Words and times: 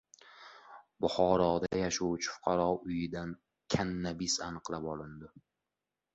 Buxoroda 1.03 1.69
yashovchi 1.81 2.33
fuqaro 2.37 2.65
uyidan 2.93 3.29
"kannabis" 3.75 4.41
aniqlab 4.49 4.91
olindi 4.97 5.33